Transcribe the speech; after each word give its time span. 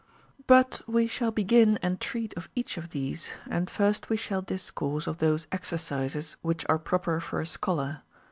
But 0.47 0.81
Ave 0.89 1.05
shall 1.05 1.29
begin 1.29 1.77
and 1.83 2.01
treat 2.01 2.33
of 2.33 2.49
each 2.55 2.75
of 2.75 2.89
these, 2.89 3.29
and 3.47 3.69
first 3.69 4.09
we 4.09 4.17
shall 4.17 4.41
discourse 4.41 5.05
of 5.05 5.19
those 5.19 5.45
exercises 5.51 6.37
which 6.41 6.65
are 6.67 6.79
proper 6.79 7.19
for 7.19 7.39
a 7.39 7.45
scholar. 7.45 8.01